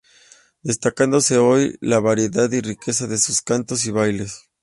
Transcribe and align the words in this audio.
Destacándose 0.63 1.37
hoy, 1.37 1.77
la 1.79 1.99
variedad 1.99 2.49
y 2.51 2.61
riqueza 2.61 3.05
de 3.05 3.19
sus 3.19 3.43
cantos 3.43 3.85
y 3.85 3.91
bailes. 3.91 4.49